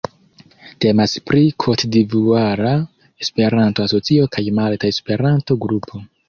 [0.85, 2.71] Temas pri Kotdivuara
[3.27, 6.05] Esperanto-Asocio kaj Malta Esperanto-Grupo.